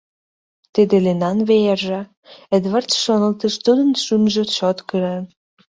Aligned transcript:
“Тиде 0.73 0.95
Линан 1.05 1.37
веерже“,— 1.49 2.01
Эдвард 2.55 2.89
шоналтыш, 3.03 3.53
тудын 3.65 3.89
шӱмжӧ 4.03 4.43
чот 4.55 4.77
кырен. 4.89 5.23